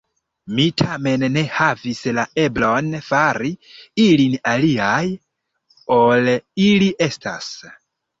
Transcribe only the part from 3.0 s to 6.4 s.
fari ilin aliaj, ol